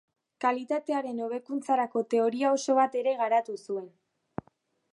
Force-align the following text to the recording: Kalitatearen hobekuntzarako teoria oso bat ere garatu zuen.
Kalitatearen 0.43 1.19
hobekuntzarako 1.25 2.03
teoria 2.13 2.53
oso 2.55 2.77
bat 2.79 2.97
ere 3.03 3.13
garatu 3.21 3.59
zuen. 3.67 3.87